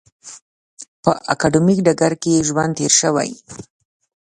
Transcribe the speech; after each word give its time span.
په 1.03 1.11
اکاډمیک 1.33 1.79
ډګر 1.85 2.13
کې 2.21 2.29
یې 2.35 2.45
ژوند 2.47 2.71
تېر 2.77 2.91
شوی. 2.99 3.31